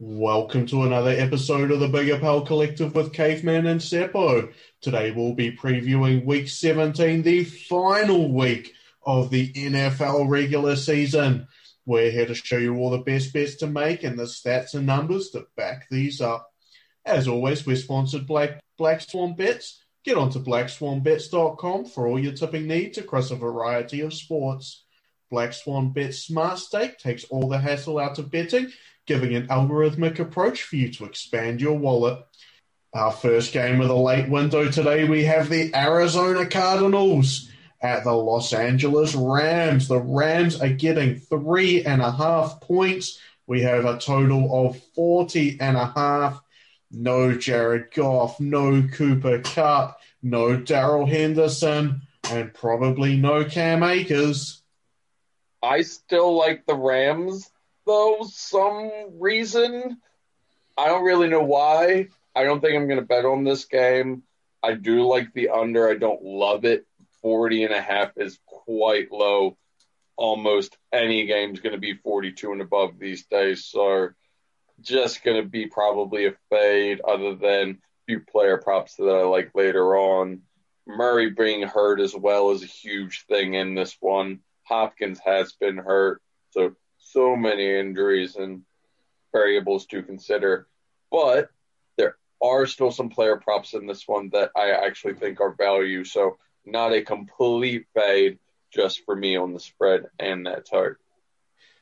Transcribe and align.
Welcome 0.00 0.66
to 0.66 0.84
another 0.84 1.10
episode 1.10 1.72
of 1.72 1.80
the 1.80 1.88
Big 1.88 2.08
Apple 2.10 2.42
Collective 2.42 2.94
with 2.94 3.12
Caveman 3.12 3.66
and 3.66 3.80
Seppo. 3.80 4.52
Today 4.80 5.10
we'll 5.10 5.34
be 5.34 5.50
previewing 5.50 6.24
week 6.24 6.48
17, 6.48 7.22
the 7.22 7.42
final 7.42 8.32
week 8.32 8.74
of 9.04 9.30
the 9.30 9.52
NFL 9.52 10.28
regular 10.28 10.76
season. 10.76 11.48
We're 11.84 12.12
here 12.12 12.26
to 12.26 12.34
show 12.36 12.58
you 12.58 12.76
all 12.76 12.90
the 12.90 12.98
best 12.98 13.32
bets 13.32 13.56
to 13.56 13.66
make 13.66 14.04
and 14.04 14.16
the 14.16 14.26
stats 14.26 14.74
and 14.74 14.86
numbers 14.86 15.30
to 15.30 15.48
back 15.56 15.88
these 15.90 16.20
up. 16.20 16.48
As 17.04 17.26
always, 17.26 17.66
we're 17.66 17.74
sponsored 17.74 18.28
by 18.28 18.60
Black 18.76 19.00
Swan 19.00 19.34
Bets. 19.34 19.82
Get 20.04 20.16
onto 20.16 20.38
blackswanbets.com 20.38 21.86
for 21.86 22.06
all 22.06 22.20
your 22.20 22.34
tipping 22.34 22.68
needs 22.68 22.98
across 22.98 23.32
a 23.32 23.36
variety 23.36 24.02
of 24.02 24.14
sports. 24.14 24.84
Black 25.28 25.52
Swan 25.52 25.92
Bets 25.92 26.20
Smart 26.20 26.60
Stake 26.60 26.98
takes 26.98 27.24
all 27.24 27.48
the 27.48 27.58
hassle 27.58 27.98
out 27.98 28.20
of 28.20 28.30
betting 28.30 28.70
giving 29.08 29.34
an 29.34 29.48
algorithmic 29.48 30.18
approach 30.18 30.62
for 30.62 30.76
you 30.76 30.92
to 30.92 31.06
expand 31.06 31.60
your 31.60 31.78
wallet. 31.78 32.24
Our 32.92 33.10
first 33.10 33.52
game 33.52 33.80
of 33.80 33.88
the 33.88 33.96
late 33.96 34.28
window 34.28 34.70
today, 34.70 35.04
we 35.04 35.24
have 35.24 35.48
the 35.48 35.74
Arizona 35.74 36.46
Cardinals 36.46 37.48
at 37.80 38.04
the 38.04 38.12
Los 38.12 38.52
Angeles 38.52 39.14
Rams. 39.14 39.88
The 39.88 39.98
Rams 39.98 40.60
are 40.60 40.68
getting 40.68 41.16
three 41.16 41.84
and 41.84 42.02
a 42.02 42.12
half 42.12 42.60
points. 42.60 43.18
We 43.46 43.62
have 43.62 43.86
a 43.86 43.98
total 43.98 44.66
of 44.66 44.82
40 44.94 45.58
and 45.60 45.76
a 45.76 45.86
half. 45.86 46.42
No 46.90 47.34
Jared 47.34 47.92
Goff, 47.94 48.38
no 48.40 48.86
Cooper 48.92 49.40
Kupp, 49.40 50.00
no 50.22 50.56
Darrell 50.56 51.06
Henderson, 51.06 52.02
and 52.30 52.52
probably 52.52 53.16
no 53.16 53.44
Cam 53.44 53.82
Akers. 53.82 54.62
I 55.62 55.82
still 55.82 56.36
like 56.36 56.66
the 56.66 56.76
Rams 56.76 57.50
though, 57.88 58.18
some 58.30 58.90
reason. 59.18 59.98
I 60.76 60.86
don't 60.86 61.04
really 61.04 61.28
know 61.28 61.42
why. 61.42 62.08
I 62.36 62.44
don't 62.44 62.60
think 62.60 62.76
I'm 62.76 62.86
going 62.86 63.00
to 63.00 63.06
bet 63.06 63.24
on 63.24 63.42
this 63.42 63.64
game. 63.64 64.22
I 64.62 64.74
do 64.74 65.02
like 65.08 65.32
the 65.32 65.48
under. 65.48 65.88
I 65.88 65.96
don't 65.96 66.22
love 66.22 66.64
it. 66.64 66.86
40 67.22 67.64
and 67.64 67.74
a 67.74 67.80
half 67.80 68.12
is 68.16 68.38
quite 68.46 69.10
low. 69.10 69.56
Almost 70.16 70.76
any 70.92 71.26
game's 71.26 71.60
going 71.60 71.74
to 71.74 71.80
be 71.80 71.94
42 71.94 72.52
and 72.52 72.60
above 72.60 72.98
these 72.98 73.26
days. 73.26 73.64
So 73.64 74.10
just 74.80 75.24
going 75.24 75.42
to 75.42 75.48
be 75.48 75.66
probably 75.66 76.26
a 76.26 76.34
fade 76.50 77.00
other 77.00 77.34
than 77.34 77.70
a 77.70 77.76
few 78.06 78.20
player 78.20 78.58
props 78.58 78.94
that 78.96 79.08
I 79.08 79.24
like 79.24 79.50
later 79.54 79.96
on. 79.96 80.42
Murray 80.86 81.30
being 81.30 81.62
hurt 81.62 82.00
as 82.00 82.14
well 82.14 82.50
is 82.50 82.62
a 82.62 82.66
huge 82.66 83.24
thing 83.26 83.54
in 83.54 83.74
this 83.74 83.96
one. 84.00 84.40
Hopkins 84.64 85.18
has 85.24 85.52
been 85.54 85.76
hurt. 85.76 86.22
So 86.50 86.76
so 86.98 87.36
many 87.36 87.78
injuries 87.78 88.36
and 88.36 88.62
variables 89.32 89.86
to 89.86 90.02
consider. 90.02 90.66
But 91.10 91.50
there 91.96 92.16
are 92.42 92.66
still 92.66 92.90
some 92.90 93.08
player 93.08 93.36
props 93.36 93.74
in 93.74 93.86
this 93.86 94.06
one 94.06 94.30
that 94.30 94.50
I 94.56 94.70
actually 94.70 95.14
think 95.14 95.40
are 95.40 95.54
value. 95.54 96.04
So 96.04 96.38
not 96.64 96.92
a 96.92 97.02
complete 97.02 97.86
fade 97.94 98.38
just 98.72 99.04
for 99.04 99.16
me 99.16 99.36
on 99.36 99.52
the 99.52 99.60
spread 99.60 100.06
and 100.18 100.46
that 100.46 100.66
target. 100.66 100.98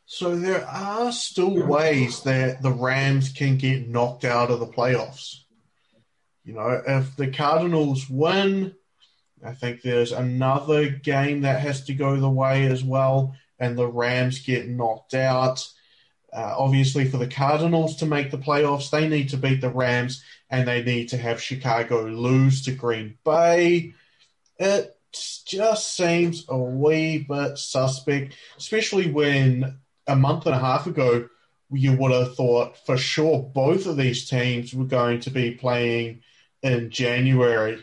So 0.08 0.36
there 0.36 0.64
are 0.64 1.10
still 1.10 1.66
ways 1.66 2.22
that 2.22 2.62
the 2.62 2.70
Rams 2.70 3.30
can 3.30 3.56
get 3.56 3.88
knocked 3.88 4.24
out 4.24 4.52
of 4.52 4.60
the 4.60 4.66
playoffs. 4.66 5.40
You 6.44 6.54
know, 6.54 6.80
if 6.86 7.16
the 7.16 7.32
Cardinals 7.32 8.08
win, 8.08 8.76
I 9.44 9.52
think 9.52 9.82
there's 9.82 10.12
another 10.12 10.88
game 10.88 11.40
that 11.40 11.60
has 11.60 11.84
to 11.86 11.94
go 11.94 12.16
the 12.16 12.30
way 12.30 12.66
as 12.66 12.84
well 12.84 13.34
and 13.58 13.76
the 13.76 13.86
Rams 13.86 14.40
get 14.40 14.68
knocked 14.68 15.14
out. 15.14 15.66
Uh, 16.32 16.54
obviously, 16.58 17.08
for 17.08 17.16
the 17.16 17.26
Cardinals 17.26 17.96
to 17.96 18.06
make 18.06 18.30
the 18.30 18.38
playoffs, 18.38 18.90
they 18.90 19.08
need 19.08 19.30
to 19.30 19.36
beat 19.36 19.60
the 19.60 19.70
Rams 19.70 20.22
and 20.50 20.66
they 20.66 20.82
need 20.82 21.08
to 21.10 21.16
have 21.16 21.40
Chicago 21.40 22.04
lose 22.04 22.64
to 22.64 22.72
Green 22.72 23.16
Bay. 23.24 23.94
It 24.58 24.96
just 25.46 25.94
seems 25.94 26.44
a 26.48 26.58
wee 26.58 27.18
bit 27.28 27.58
suspect, 27.58 28.34
especially 28.58 29.10
when 29.10 29.78
a 30.06 30.16
month 30.16 30.46
and 30.46 30.54
a 30.54 30.58
half 30.58 30.86
ago 30.86 31.28
you 31.72 31.92
would 31.96 32.12
have 32.12 32.36
thought 32.36 32.76
for 32.86 32.96
sure 32.96 33.42
both 33.42 33.86
of 33.86 33.96
these 33.96 34.28
teams 34.28 34.72
were 34.72 34.84
going 34.84 35.20
to 35.20 35.30
be 35.30 35.52
playing 35.52 36.22
in 36.62 36.90
January. 36.90 37.82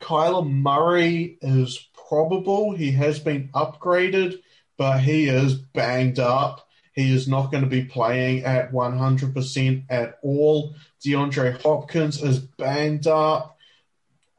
Kyler 0.00 0.48
Murray 0.48 1.38
is 1.40 1.88
probable. 2.08 2.74
He 2.74 2.92
has 2.92 3.18
been 3.18 3.48
upgraded 3.54 4.38
but 4.76 5.00
he 5.00 5.28
is 5.28 5.54
banged 5.54 6.18
up. 6.18 6.68
He 6.92 7.12
is 7.12 7.26
not 7.26 7.50
going 7.50 7.64
to 7.64 7.70
be 7.70 7.84
playing 7.84 8.44
at 8.44 8.72
100% 8.72 9.84
at 9.90 10.18
all. 10.22 10.74
DeAndre 11.04 11.60
Hopkins 11.62 12.22
is 12.22 12.38
banged 12.38 13.06
up. 13.06 13.58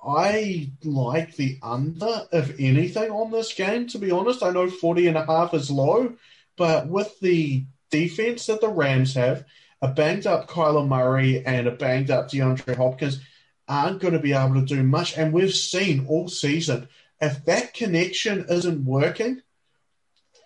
I 0.05 0.71
like 0.83 1.35
the 1.35 1.57
under, 1.63 2.27
if 2.31 2.55
anything, 2.59 3.09
on 3.09 3.31
this 3.31 3.53
game, 3.53 3.87
to 3.87 3.97
be 3.97 4.11
honest. 4.11 4.43
I 4.43 4.51
know 4.51 4.69
40 4.69 5.07
and 5.07 5.17
a 5.17 5.25
half 5.25 5.53
is 5.53 5.71
low, 5.71 6.13
but 6.57 6.87
with 6.87 7.19
the 7.19 7.65
defense 7.89 8.45
that 8.45 8.61
the 8.61 8.69
Rams 8.69 9.15
have, 9.15 9.45
a 9.81 9.87
banged 9.87 10.27
up 10.27 10.47
Kyler 10.47 10.87
Murray 10.87 11.45
and 11.45 11.67
a 11.67 11.71
banged 11.71 12.11
up 12.11 12.29
DeAndre 12.29 12.75
Hopkins 12.75 13.19
aren't 13.67 13.99
going 13.99 14.13
to 14.13 14.19
be 14.19 14.33
able 14.33 14.55
to 14.55 14.65
do 14.65 14.83
much. 14.83 15.17
And 15.17 15.33
we've 15.33 15.53
seen 15.53 16.05
all 16.07 16.27
season, 16.27 16.87
if 17.19 17.43
that 17.45 17.73
connection 17.73 18.45
isn't 18.49 18.85
working, 18.85 19.41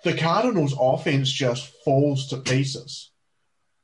the 0.04 0.16
Cardinals' 0.16 0.76
offense 0.80 1.32
just 1.32 1.68
falls 1.84 2.28
to 2.28 2.38
pieces. 2.38 3.12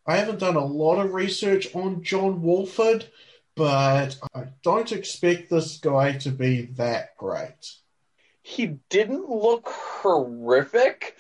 I 0.08 0.18
haven't 0.18 0.40
done 0.40 0.56
a 0.56 0.66
lot 0.66 1.04
of 1.04 1.14
research 1.14 1.74
on 1.76 2.04
John 2.04 2.42
Wolford, 2.42 3.06
but 3.56 4.18
I 4.34 4.46
don't 4.64 4.92
expect 4.92 5.50
this 5.50 5.78
guy 5.78 6.14
to 6.20 6.30
be 6.30 6.64
that 6.74 7.18
great. 7.18 7.74
He 8.44 8.78
didn't 8.90 9.30
look 9.30 9.68
horrific. 9.68 11.16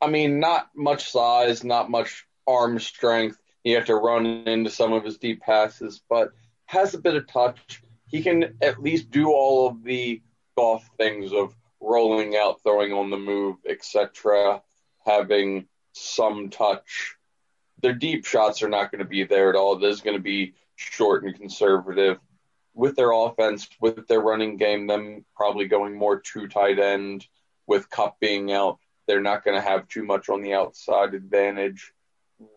I 0.00 0.08
mean, 0.08 0.40
not 0.40 0.70
much 0.74 1.10
size, 1.10 1.62
not 1.62 1.90
much 1.90 2.26
arm 2.46 2.78
strength. 2.78 3.38
You 3.64 3.76
have 3.76 3.86
to 3.86 3.96
run 3.96 4.24
into 4.24 4.70
some 4.70 4.94
of 4.94 5.04
his 5.04 5.18
deep 5.18 5.42
passes, 5.42 6.00
but 6.08 6.30
has 6.64 6.94
a 6.94 6.98
bit 6.98 7.16
of 7.16 7.28
touch. 7.28 7.82
He 8.06 8.22
can 8.22 8.56
at 8.62 8.82
least 8.82 9.10
do 9.10 9.28
all 9.28 9.68
of 9.68 9.84
the 9.84 10.22
Goff 10.56 10.88
things 10.96 11.32
of 11.32 11.54
rolling 11.80 12.36
out, 12.36 12.62
throwing 12.62 12.92
on 12.92 13.10
the 13.10 13.18
move, 13.18 13.56
etc., 13.68 14.62
having 15.04 15.66
some 15.92 16.50
touch. 16.50 17.16
Their 17.82 17.94
deep 17.94 18.26
shots 18.26 18.62
are 18.62 18.68
not 18.68 18.90
going 18.90 19.00
to 19.00 19.08
be 19.08 19.24
there 19.24 19.50
at 19.50 19.56
all. 19.56 19.78
There's 19.78 20.02
going 20.02 20.16
to 20.16 20.22
be 20.22 20.54
short 20.76 21.24
and 21.24 21.34
conservative. 21.34 22.18
With 22.74 22.96
their 22.96 23.12
offense, 23.12 23.68
with 23.80 24.06
their 24.06 24.20
running 24.20 24.56
game, 24.56 24.86
them 24.86 25.24
probably 25.34 25.66
going 25.66 25.96
more 25.96 26.20
two 26.20 26.46
tight 26.46 26.78
end, 26.78 27.26
with 27.66 27.90
Kupp 27.90 28.20
being 28.20 28.52
out, 28.52 28.78
they're 29.06 29.20
not 29.20 29.44
going 29.44 29.56
to 29.56 29.66
have 29.66 29.88
too 29.88 30.04
much 30.04 30.28
on 30.28 30.42
the 30.42 30.54
outside 30.54 31.14
advantage. 31.14 31.92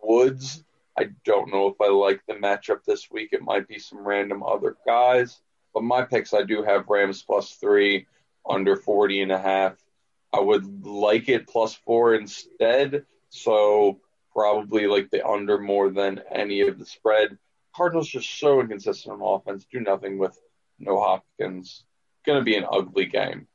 Woods, 0.04 0.64
I 0.98 1.10
don't 1.26 1.52
know 1.52 1.68
if 1.68 1.82
I 1.82 1.90
like 1.90 2.22
the 2.28 2.36
matchup 2.36 2.84
this 2.86 3.10
week. 3.10 3.30
It 3.32 3.42
might 3.42 3.68
be 3.68 3.80
some 3.80 4.06
random 4.06 4.44
other 4.44 4.76
guys. 4.86 5.40
But 5.74 5.84
my 5.84 6.04
picks, 6.04 6.34
I 6.34 6.44
do 6.44 6.64
have 6.64 6.90
Rams 6.90 7.24
plus 7.24 7.52
three 7.52 8.06
under 8.48 8.76
40 8.76 9.22
and 9.22 9.32
a 9.32 9.40
half. 9.40 9.76
I 10.32 10.40
would 10.40 10.86
like 10.86 11.30
it 11.30 11.48
plus 11.48 11.76
four 11.76 12.16
instead. 12.16 13.06
So 13.30 14.00
probably 14.34 14.88
like 14.88 15.12
the 15.12 15.26
under 15.26 15.60
more 15.60 15.90
than 15.90 16.22
any 16.32 16.62
of 16.62 16.80
the 16.80 16.86
spread. 16.86 17.38
Cardinals 17.76 18.08
just 18.08 18.40
so 18.40 18.60
inconsistent 18.62 19.22
on 19.22 19.42
offense. 19.42 19.66
Do 19.72 19.80
nothing 19.80 20.18
with 20.18 20.38
no 20.80 21.00
Hopkins. 21.00 21.84
Going 22.26 22.40
to 22.40 22.46
be 22.46 22.56
an 22.56 22.66
ugly 22.70 23.06
game. 23.06 23.48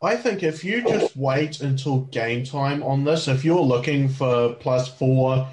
I 0.00 0.16
think 0.16 0.42
if 0.42 0.64
you 0.64 0.82
just 0.82 1.16
wait 1.16 1.60
until 1.60 2.02
game 2.02 2.44
time 2.44 2.82
on 2.82 3.04
this, 3.04 3.26
if 3.26 3.44
you're 3.44 3.60
looking 3.60 4.08
for 4.08 4.54
plus 4.54 4.88
four, 4.88 5.48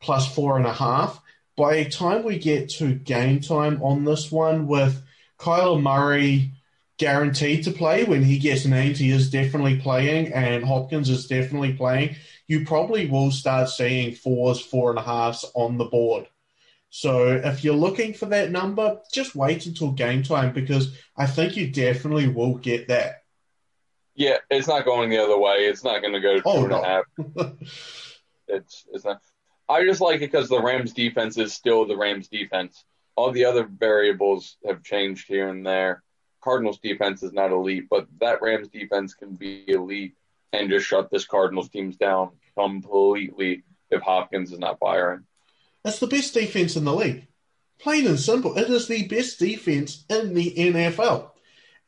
plus 0.00 0.32
four 0.32 0.58
and 0.58 0.66
a 0.66 0.72
half, 0.72 1.22
by 1.56 1.82
the 1.82 1.90
time 1.90 2.22
we 2.22 2.38
get 2.38 2.68
to 2.70 2.94
game 2.94 3.40
time 3.40 3.82
on 3.82 4.04
this 4.04 4.30
one 4.30 4.66
with 4.66 5.02
Kyler 5.38 5.80
Murray 5.80 6.52
guaranteed 6.98 7.64
to 7.64 7.70
play. 7.70 8.04
When 8.04 8.22
he 8.22 8.38
gets 8.38 8.66
named, 8.66 8.96
he 8.96 9.10
is 9.10 9.30
definitely 9.30 9.78
playing, 9.80 10.32
and 10.32 10.64
Hopkins 10.64 11.08
is 11.08 11.26
definitely 11.26 11.72
playing. 11.72 12.16
You 12.46 12.64
probably 12.64 13.06
will 13.06 13.30
start 13.30 13.68
seeing 13.68 14.14
fours, 14.14 14.60
four 14.60 14.90
and 14.90 14.98
a 14.98 15.02
halves 15.02 15.44
on 15.54 15.78
the 15.78 15.84
board. 15.84 16.28
So 16.90 17.28
if 17.28 17.64
you're 17.64 17.74
looking 17.74 18.14
for 18.14 18.26
that 18.26 18.50
number, 18.50 19.00
just 19.12 19.34
wait 19.34 19.66
until 19.66 19.92
game 19.92 20.22
time 20.22 20.52
because 20.52 20.96
I 21.16 21.26
think 21.26 21.56
you 21.56 21.70
definitely 21.70 22.28
will 22.28 22.56
get 22.56 22.88
that. 22.88 23.24
Yeah, 24.14 24.38
it's 24.50 24.66
not 24.66 24.84
going 24.84 25.10
the 25.10 25.22
other 25.22 25.38
way. 25.38 25.66
It's 25.66 25.84
not 25.84 26.00
going 26.00 26.14
to 26.14 26.20
go 26.20 26.36
two 26.36 26.42
oh, 26.46 26.60
and 26.60 26.70
no. 26.70 26.82
a 26.82 26.84
half. 26.84 27.04
it's 28.48 28.84
it's 28.92 29.04
not. 29.04 29.20
I 29.68 29.84
just 29.84 30.00
like 30.00 30.16
it 30.16 30.32
because 30.32 30.48
the 30.48 30.62
Rams 30.62 30.94
defense 30.94 31.36
is 31.36 31.52
still 31.52 31.86
the 31.86 31.96
Rams 31.96 32.28
defense. 32.28 32.84
All 33.14 33.30
the 33.32 33.44
other 33.44 33.64
variables 33.64 34.56
have 34.66 34.82
changed 34.82 35.28
here 35.28 35.48
and 35.48 35.64
there. 35.64 36.02
Cardinals 36.42 36.78
defense 36.78 37.22
is 37.22 37.32
not 37.32 37.52
elite, 37.52 37.88
but 37.90 38.06
that 38.20 38.42
Rams 38.42 38.68
defense 38.68 39.14
can 39.14 39.34
be 39.34 39.64
elite 39.68 40.14
and 40.52 40.70
just 40.70 40.86
shut 40.86 41.10
this 41.10 41.26
Cardinals 41.26 41.68
teams 41.68 41.96
down 41.96 42.30
completely 42.56 43.64
if 43.90 44.02
Hopkins 44.02 44.52
is 44.52 44.58
not 44.58 44.78
firing. 44.78 45.24
That's 45.84 45.98
the 45.98 46.06
best 46.06 46.34
defense 46.34 46.76
in 46.76 46.84
the 46.84 46.94
league. 46.94 47.26
Plain 47.80 48.06
and 48.06 48.18
simple. 48.18 48.58
It 48.58 48.68
is 48.68 48.88
the 48.88 49.06
best 49.06 49.38
defense 49.38 50.04
in 50.08 50.34
the 50.34 50.52
NFL. 50.54 51.30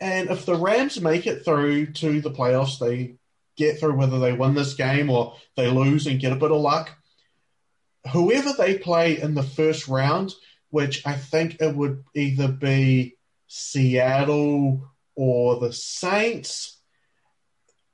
And 0.00 0.30
if 0.30 0.46
the 0.46 0.54
Rams 0.54 1.00
make 1.00 1.26
it 1.26 1.44
through 1.44 1.92
to 1.94 2.20
the 2.20 2.30
playoffs, 2.30 2.78
they 2.78 3.16
get 3.56 3.78
through 3.78 3.96
whether 3.96 4.18
they 4.18 4.32
win 4.32 4.54
this 4.54 4.74
game 4.74 5.10
or 5.10 5.36
they 5.56 5.68
lose 5.68 6.06
and 6.06 6.20
get 6.20 6.32
a 6.32 6.36
bit 6.36 6.52
of 6.52 6.60
luck. 6.60 6.96
Whoever 8.12 8.52
they 8.56 8.78
play 8.78 9.20
in 9.20 9.34
the 9.34 9.42
first 9.42 9.88
round, 9.88 10.32
which 10.70 11.06
I 11.06 11.14
think 11.14 11.60
it 11.60 11.74
would 11.74 12.04
either 12.14 12.48
be 12.48 13.16
Seattle 13.52 14.88
or 15.16 15.58
the 15.58 15.72
Saints, 15.72 16.78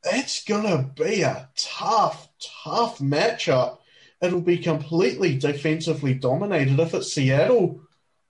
it's 0.05 0.45
going 0.45 0.65
to 0.65 1.03
be 1.03 1.23
a 1.23 1.49
tough, 1.57 2.29
tough 2.63 2.99
matchup. 2.99 3.79
It'll 4.21 4.43
be 4.43 4.59
completely 4.59 5.39
defensively 5.39 6.13
dominated. 6.13 6.79
If 6.79 6.93
it's 6.93 7.11
Seattle, 7.11 7.81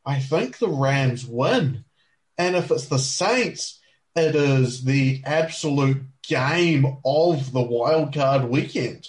I 0.05 0.20
think 0.20 0.58
the 0.58 0.69
Rams 0.69 1.26
win. 1.26 1.84
And 2.38 2.55
if 2.55 2.70
it's 2.70 2.87
the 2.87 2.99
Saints, 2.99 3.81
it 4.14 4.37
is 4.37 4.84
the 4.84 5.23
absolute 5.26 6.02
game 6.23 6.99
of 7.05 7.52
the 7.52 7.62
wild 7.62 8.14
card 8.14 8.44
weekend. 8.44 9.08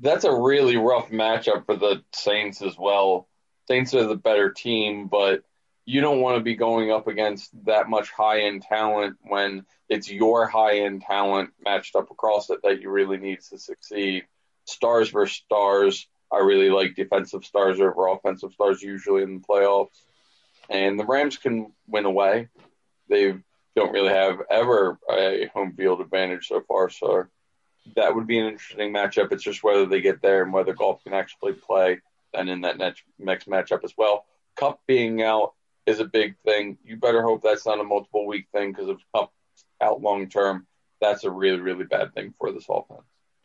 That's 0.00 0.24
a 0.24 0.34
really 0.34 0.78
rough 0.78 1.10
matchup 1.10 1.66
for 1.66 1.76
the 1.76 2.02
Saints 2.14 2.62
as 2.62 2.78
well. 2.78 3.28
Saints 3.68 3.92
are 3.92 4.06
the 4.06 4.16
better 4.16 4.50
team, 4.50 5.08
but 5.08 5.44
you 5.86 6.00
don't 6.00 6.20
want 6.20 6.36
to 6.38 6.42
be 6.42 6.54
going 6.54 6.90
up 6.90 7.06
against 7.06 7.50
that 7.66 7.88
much 7.88 8.10
high 8.10 8.42
end 8.42 8.62
talent 8.62 9.16
when 9.22 9.66
it's 9.88 10.10
your 10.10 10.46
high 10.46 10.78
end 10.78 11.02
talent 11.02 11.50
matched 11.62 11.94
up 11.94 12.10
across 12.10 12.50
it 12.50 12.60
that 12.62 12.80
you 12.80 12.90
really 12.90 13.18
need 13.18 13.40
to 13.50 13.58
succeed. 13.58 14.24
Stars 14.64 15.10
versus 15.10 15.36
stars. 15.36 16.06
I 16.32 16.38
really 16.38 16.70
like 16.70 16.96
defensive 16.96 17.44
stars 17.44 17.80
over 17.80 18.08
offensive 18.08 18.52
stars 18.54 18.82
usually 18.82 19.22
in 19.22 19.40
the 19.40 19.46
playoffs. 19.46 20.00
And 20.70 20.98
the 20.98 21.04
Rams 21.04 21.36
can 21.36 21.72
win 21.86 22.06
away. 22.06 22.48
They 23.08 23.34
don't 23.76 23.92
really 23.92 24.08
have 24.08 24.40
ever 24.50 24.98
a 25.10 25.50
home 25.52 25.74
field 25.76 26.00
advantage 26.00 26.48
so 26.48 26.62
far, 26.62 26.88
so 26.88 27.26
that 27.96 28.14
would 28.14 28.26
be 28.26 28.38
an 28.38 28.46
interesting 28.46 28.92
matchup. 28.92 29.32
It's 29.32 29.42
just 29.42 29.62
whether 29.62 29.84
they 29.84 30.00
get 30.00 30.22
there 30.22 30.42
and 30.42 30.52
whether 30.52 30.72
Goff 30.72 31.04
can 31.04 31.12
actually 31.12 31.52
play 31.52 32.00
and 32.32 32.48
in 32.48 32.62
that 32.62 32.78
next, 32.78 33.02
next 33.18 33.48
matchup 33.48 33.84
as 33.84 33.94
well. 33.96 34.24
Kupp 34.56 34.80
being 34.86 35.22
out 35.22 35.53
is 35.86 36.00
a 36.00 36.04
big 36.04 36.36
thing. 36.44 36.78
You 36.84 36.96
better 36.96 37.22
hope 37.22 37.42
that's 37.42 37.66
not 37.66 37.80
a 37.80 37.84
multiple 37.84 38.26
week 38.26 38.46
thing 38.52 38.72
because 38.72 38.88
if 38.88 38.98
Kupp 39.14 39.32
out 39.80 40.00
long 40.00 40.28
term, 40.28 40.66
that's 41.00 41.24
a 41.24 41.30
really, 41.30 41.60
really 41.60 41.84
bad 41.84 42.14
thing 42.14 42.34
for 42.38 42.52
this 42.52 42.66
offense. 42.68 43.02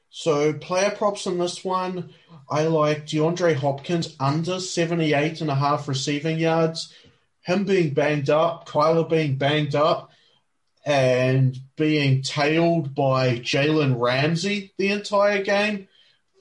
So 0.10 0.54
player 0.54 0.90
props 0.90 1.28
in 1.28 1.38
this 1.38 1.64
one, 1.64 2.14
I 2.50 2.64
like 2.64 3.06
DeAndre 3.06 3.56
Hopkins 3.56 4.16
under 4.20 4.60
78 4.60 5.42
and 5.42 5.52
a 5.52 5.56
half 5.56 5.88
receiving 5.88 6.40
yards. 6.40 6.94
Him 7.42 7.64
being 7.64 7.94
banged 7.94 8.30
up, 8.30 8.68
Kyler 8.68 9.08
being 9.08 9.38
banged 9.38 9.76
up, 9.76 10.10
and 10.86 11.58
being 11.76 12.24
tailed 12.24 12.96
by 12.96 13.38
Jalen 13.40 14.00
Ramsey 14.00 14.74
the 14.78 14.92
entire 14.92 15.44
game. 15.44 15.88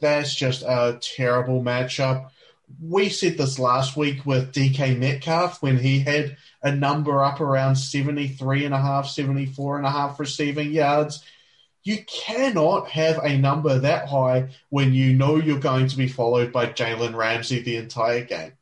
That's 0.01 0.35
just 0.35 0.63
a 0.63 0.99
terrible 1.01 1.63
matchup 1.63 2.31
we 2.81 3.09
said 3.09 3.39
this 3.39 3.59
last 3.59 3.97
week 3.97 4.25
with 4.25 4.53
DK 4.53 4.99
Metcalf 4.99 5.63
when 5.63 5.79
he 5.79 6.01
had 6.01 6.37
a 6.63 6.75
number 6.75 7.23
up 7.23 7.41
around 7.41 7.77
73 7.77 8.65
and 8.65 8.75
a 8.75 8.81
half, 8.81 9.09
74 9.09 9.79
and 9.79 9.87
a 9.87 9.91
half 9.91 10.21
receiving 10.21 10.73
yards. 10.73 11.23
You 11.83 12.05
cannot 12.05 12.89
have 12.91 13.19
a 13.25 13.39
number 13.39 13.79
that 13.79 14.09
high 14.09 14.51
when 14.69 14.93
you 14.93 15.15
know 15.15 15.37
you're 15.37 15.59
going 15.59 15.89
to 15.89 15.97
be 15.97 16.09
followed 16.09 16.53
by 16.53 16.67
Jalen 16.67 17.15
Ramsey 17.15 17.61
the 17.61 17.77
entire 17.77 18.25
game. 18.25 18.53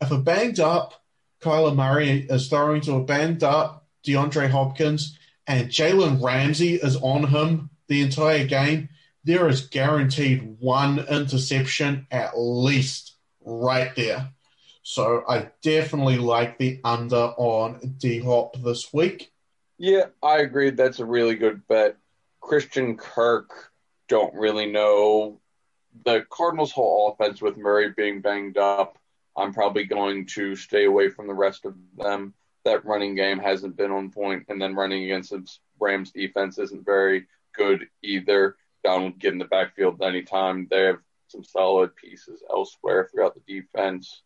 If 0.00 0.10
a 0.10 0.18
banged 0.18 0.60
up 0.60 0.94
Kyler 1.40 1.74
Murray 1.74 2.26
is 2.28 2.48
throwing 2.48 2.80
to 2.82 2.94
a 2.94 3.04
banged 3.04 3.44
up 3.44 3.86
DeAndre 4.04 4.50
Hopkins 4.50 5.18
and 5.46 5.68
Jalen 5.68 6.22
Ramsey 6.22 6.74
is 6.74 6.96
on 6.96 7.28
him 7.28 7.70
the 7.86 8.02
entire 8.02 8.44
game, 8.44 8.88
there 9.24 9.48
is 9.48 9.66
guaranteed 9.66 10.56
one 10.58 10.98
interception 10.98 12.06
at 12.10 12.32
least 12.36 13.14
right 13.48 13.94
there. 13.96 14.30
So 14.82 15.24
I 15.28 15.50
definitely 15.62 16.18
like 16.18 16.58
the 16.58 16.80
under 16.84 17.32
on 17.36 17.96
D 17.98 18.20
Hop 18.20 18.56
this 18.62 18.92
week. 18.92 19.32
Yeah, 19.78 20.06
I 20.22 20.38
agree. 20.38 20.70
That's 20.70 21.00
a 21.00 21.04
really 21.04 21.36
good 21.36 21.66
bet. 21.68 21.96
Christian 22.40 22.96
Kirk, 22.96 23.72
don't 24.08 24.34
really 24.34 24.66
know. 24.66 25.40
The 26.04 26.24
Cardinals' 26.30 26.72
whole 26.72 27.12
offense 27.12 27.42
with 27.42 27.56
Murray 27.56 27.92
being 27.96 28.20
banged 28.20 28.58
up, 28.58 28.98
I'm 29.36 29.52
probably 29.52 29.84
going 29.84 30.26
to 30.26 30.56
stay 30.56 30.84
away 30.84 31.10
from 31.10 31.26
the 31.26 31.34
rest 31.34 31.64
of 31.64 31.74
them. 31.96 32.34
That 32.64 32.84
running 32.84 33.14
game 33.14 33.38
hasn't 33.38 33.76
been 33.76 33.90
on 33.90 34.10
point, 34.10 34.46
and 34.48 34.60
then 34.60 34.74
running 34.74 35.04
against 35.04 35.30
the 35.30 35.46
Rams 35.78 36.10
defense 36.10 36.58
isn't 36.58 36.84
very 36.84 37.26
good 37.54 37.86
either. 38.02 38.56
Donald 38.84 39.18
get 39.18 39.32
in 39.32 39.38
the 39.38 39.44
backfield 39.44 40.00
anytime. 40.02 40.66
They 40.70 40.84
have 40.84 40.98
some 41.28 41.44
solid 41.44 41.94
pieces 41.96 42.42
elsewhere 42.50 43.08
throughout 43.10 43.34
the 43.34 43.60
defense. 43.60 44.22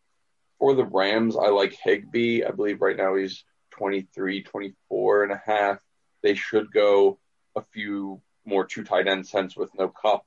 For 0.58 0.74
the 0.74 0.84
Rams, 0.84 1.36
I 1.36 1.48
like 1.48 1.72
Higbee. 1.72 2.44
I 2.44 2.50
believe 2.50 2.80
right 2.80 2.96
now 2.96 3.16
he's 3.16 3.44
23, 3.72 4.42
24 4.42 5.24
and 5.24 5.32
a 5.32 5.42
half. 5.44 5.78
They 6.22 6.34
should 6.34 6.72
go 6.72 7.18
a 7.56 7.62
few 7.72 8.20
more 8.44 8.64
two 8.64 8.84
tight 8.84 9.08
end 9.08 9.26
cents 9.26 9.56
with 9.56 9.70
no 9.76 9.88
Kupp. 9.88 10.24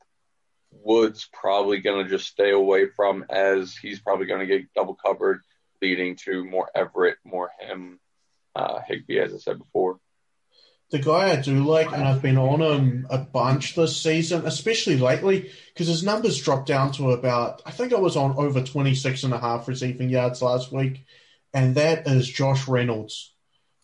Woods 0.71 1.29
probably 1.31 1.79
going 1.79 2.03
to 2.03 2.09
just 2.09 2.27
stay 2.27 2.51
away 2.51 2.87
from 2.87 3.25
as 3.29 3.75
he's 3.75 4.01
probably 4.01 4.25
going 4.25 4.41
to 4.41 4.45
get 4.45 4.73
double 4.75 4.95
covered, 4.95 5.41
leading 5.81 6.17
to 6.25 6.43
more 6.43 6.69
Everett, 6.75 7.17
more 7.23 7.49
him, 7.59 7.99
uh, 8.55 8.81
Higbee, 8.85 9.19
as 9.19 9.33
I 9.33 9.37
said 9.37 9.57
before 9.57 9.99
the 10.95 11.03
guy 11.03 11.31
I 11.31 11.35
do 11.35 11.61
like, 11.65 11.91
and 11.91 12.03
I've 12.03 12.21
been 12.21 12.37
on 12.37 12.61
him 12.61 13.07
a 13.09 13.17
bunch 13.17 13.75
this 13.75 14.01
season, 14.01 14.45
especially 14.45 14.95
lately, 14.95 15.51
because 15.73 15.87
his 15.87 16.03
numbers 16.03 16.41
dropped 16.41 16.67
down 16.67 16.93
to 16.93 17.11
about, 17.11 17.61
I 17.65 17.71
think 17.71 17.91
I 17.91 17.99
was 17.99 18.15
on 18.15 18.37
over 18.37 18.61
26 18.61 19.23
and 19.23 19.33
a 19.33 19.37
half 19.37 19.67
receiving 19.67 20.09
yards 20.09 20.41
last 20.41 20.71
week, 20.71 21.05
and 21.53 21.75
that 21.75 22.07
is 22.07 22.29
Josh 22.29 22.69
Reynolds. 22.69 23.33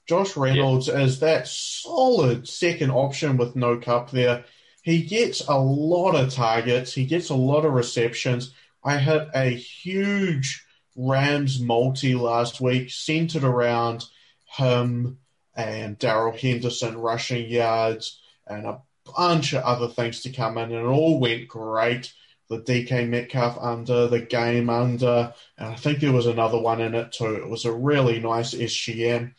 Josh 0.08 0.38
Reynolds 0.38 0.88
yeah. 0.88 1.00
is 1.00 1.20
that 1.20 1.50
solid 1.50 2.48
second 2.48 2.92
option 2.92 3.36
with 3.36 3.58
no 3.58 3.78
Kupp 3.78 4.12
there. 4.12 4.46
He 4.82 5.04
gets 5.04 5.46
a 5.46 5.58
lot 5.58 6.16
of 6.16 6.34
targets, 6.34 6.94
he 6.94 7.06
gets 7.06 7.30
a 7.30 7.36
lot 7.36 7.66
of 7.66 7.74
receptions. 7.74 8.54
I 8.86 9.00
hit 9.00 9.28
a 9.36 9.50
huge 9.50 10.66
Rams 10.96 11.60
multi 11.60 12.16
last 12.16 12.62
week 12.62 12.90
centered 12.90 13.44
around 13.44 14.06
him 14.46 15.18
and 15.56 15.98
Darrell 16.00 16.38
Henderson 16.38 16.98
rushing 16.98 17.50
yards 17.50 18.22
and 18.48 18.66
a 18.66 18.82
bunch 19.16 19.54
of 19.54 19.64
other 19.64 19.88
things 19.88 20.22
to 20.22 20.32
come 20.32 20.58
in, 20.58 20.72
and 20.72 20.74
it 20.74 20.84
all 20.84 21.20
went 21.20 21.48
great. 21.48 22.14
The 22.50 22.60
DK 22.60 23.08
Metcalf 23.08 23.58
under, 23.60 24.08
the 24.08 24.20
game 24.20 24.70
under, 24.70 25.34
and 25.58 25.68
I 25.70 25.76
think 25.76 26.00
there 26.00 26.12
was 26.12 26.26
another 26.26 26.60
one 26.60 26.82
in 26.82 26.96
it 26.96 27.14
too. 27.14 27.36
It 27.36 27.50
was 27.50 27.64
a 27.66 27.72
really 27.72 28.20
nice 28.20 28.54
SGM. 28.54 29.34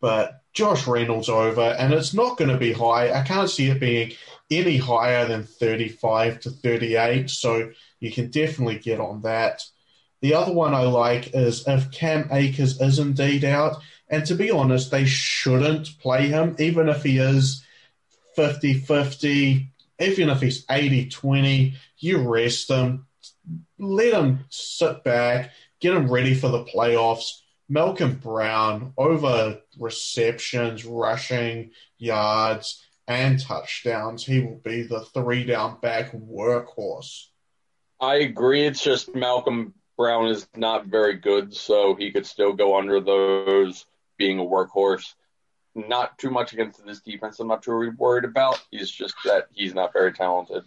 But 0.00 0.40
Josh 0.52 0.86
Reynolds 0.86 1.28
over, 1.28 1.62
and 1.62 1.92
it's 1.92 2.14
not 2.14 2.36
going 2.36 2.50
to 2.50 2.56
be 2.56 2.72
high. 2.72 3.12
I 3.12 3.22
can't 3.22 3.50
see 3.50 3.70
it 3.70 3.80
being 3.80 4.12
any 4.50 4.76
higher 4.76 5.26
than 5.26 5.44
35 5.44 6.40
to 6.40 6.50
38, 6.50 7.28
so 7.30 7.72
you 8.00 8.12
can 8.12 8.30
definitely 8.30 8.78
get 8.78 9.00
on 9.00 9.22
that. 9.22 9.62
The 10.20 10.34
other 10.34 10.52
one 10.52 10.74
I 10.74 10.82
like 10.82 11.34
is 11.34 11.66
if 11.66 11.90
Cam 11.90 12.28
Akers 12.30 12.80
is 12.80 12.98
indeed 12.98 13.44
out, 13.44 13.82
and 14.08 14.26
to 14.26 14.34
be 14.34 14.50
honest, 14.50 14.90
they 14.90 15.06
shouldn't 15.06 15.98
play 15.98 16.28
him, 16.28 16.56
even 16.58 16.88
if 16.88 17.02
he 17.02 17.18
is 17.18 17.64
50 18.36 18.74
50, 18.74 19.70
even 20.00 20.28
if 20.28 20.40
he's 20.40 20.64
80 20.70 21.08
20. 21.08 21.74
You 21.98 22.28
rest 22.28 22.68
him, 22.68 23.06
let 23.78 24.12
him 24.12 24.44
sit 24.50 25.04
back, 25.04 25.52
get 25.80 25.94
him 25.94 26.10
ready 26.10 26.34
for 26.34 26.48
the 26.48 26.64
playoffs. 26.64 27.40
Malcolm 27.66 28.16
Brown 28.16 28.92
over 28.98 29.58
receptions, 29.78 30.84
rushing 30.84 31.70
yards, 31.96 32.84
and 33.08 33.40
touchdowns. 33.40 34.24
He 34.24 34.40
will 34.40 34.60
be 34.62 34.82
the 34.82 35.00
three 35.00 35.44
down 35.44 35.78
back 35.80 36.12
workhorse. 36.12 37.28
I 38.00 38.16
agree. 38.16 38.66
It's 38.66 38.84
just 38.84 39.14
Malcolm 39.14 39.72
Brown 39.96 40.26
is 40.26 40.46
not 40.54 40.86
very 40.86 41.14
good, 41.14 41.54
so 41.54 41.94
he 41.94 42.12
could 42.12 42.26
still 42.26 42.52
go 42.52 42.76
under 42.76 43.00
those 43.00 43.86
being 44.16 44.38
a 44.38 44.44
workhorse. 44.44 45.14
Not 45.74 46.18
too 46.18 46.30
much 46.30 46.52
against 46.52 46.84
this 46.84 47.00
defense. 47.00 47.40
I'm 47.40 47.48
not 47.48 47.62
too 47.62 47.92
worried 47.98 48.24
about. 48.24 48.62
He's 48.70 48.90
just 48.90 49.14
that 49.24 49.48
he's 49.52 49.74
not 49.74 49.92
very 49.92 50.12
talented. 50.12 50.64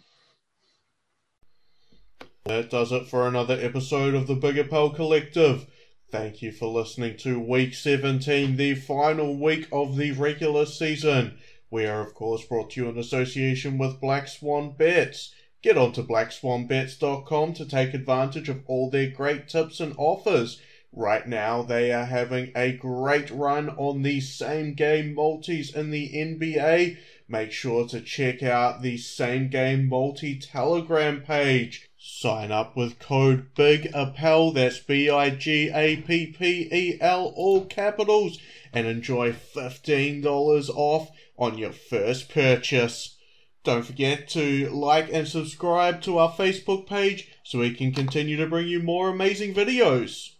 That 2.45 2.69
does 2.69 2.91
it 2.91 3.07
for 3.07 3.27
another 3.27 3.57
episode 3.59 4.13
of 4.13 4.27
the 4.27 4.35
Big 4.35 4.57
Apple 4.57 4.91
Collective. 4.91 5.67
Thank 6.09 6.41
you 6.41 6.53
for 6.53 6.67
listening 6.67 7.17
to 7.17 7.39
week 7.39 7.73
17, 7.73 8.55
the 8.55 8.75
final 8.75 9.37
week 9.37 9.67
of 9.73 9.97
the 9.97 10.13
regular 10.13 10.65
season. 10.65 11.37
We 11.69 11.85
are, 11.85 11.99
of 11.99 12.13
course, 12.13 12.45
brought 12.45 12.71
to 12.71 12.81
you 12.81 12.89
in 12.89 12.97
association 12.97 13.77
with 13.77 13.99
Black 13.99 14.29
Swan 14.29 14.73
Bets. 14.77 15.33
Get 15.61 15.77
on 15.77 15.91
to 15.93 16.03
blackswanbets.com 16.03 17.53
to 17.53 17.65
take 17.65 17.93
advantage 17.93 18.47
of 18.47 18.63
all 18.67 18.89
their 18.89 19.09
great 19.09 19.49
tips 19.49 19.81
and 19.81 19.93
offers. 19.97 20.61
Right 20.93 21.27
now, 21.27 21.63
they 21.63 21.91
are 21.91 22.05
having 22.05 22.51
a 22.55 22.71
great 22.71 23.29
run 23.29 23.69
on 23.69 24.03
the 24.03 24.21
same 24.21 24.73
game 24.73 25.13
multis 25.13 25.69
in 25.75 25.91
the 25.91 26.09
NBA. 26.13 26.97
Make 27.27 27.51
sure 27.51 27.85
to 27.89 27.99
check 27.99 28.41
out 28.41 28.81
the 28.81 28.97
same 28.97 29.49
game 29.49 29.89
multi 29.89 30.39
Telegram 30.39 31.21
page. 31.21 31.89
Sign 31.97 32.53
up 32.53 32.77
with 32.77 32.99
code 32.99 33.53
Big 33.53 33.87
Appel, 33.93 34.53
that's 34.53 34.79
B 34.79 35.09
I 35.09 35.31
G 35.31 35.69
A 35.73 35.97
P 35.97 36.27
P 36.27 36.69
E 36.71 36.97
L, 37.01 37.33
all 37.35 37.65
capitals, 37.65 38.39
and 38.71 38.87
enjoy 38.87 39.33
$15 39.33 40.69
off 40.69 41.11
on 41.37 41.57
your 41.57 41.73
first 41.73 42.29
purchase. 42.29 43.17
Don't 43.63 43.85
forget 43.85 44.29
to 44.29 44.69
like 44.69 45.11
and 45.11 45.27
subscribe 45.27 46.01
to 46.03 46.17
our 46.17 46.31
Facebook 46.31 46.87
page 46.87 47.27
so 47.43 47.59
we 47.59 47.73
can 47.73 47.91
continue 47.91 48.37
to 48.37 48.47
bring 48.47 48.69
you 48.69 48.81
more 48.81 49.09
amazing 49.09 49.53
videos. 49.53 50.31